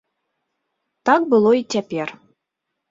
[1.11, 2.07] Так было і цяпер.